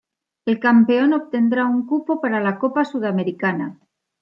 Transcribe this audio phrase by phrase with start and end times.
[0.47, 3.77] El campeón obtendrá un cupo para la Copa Sudamericana.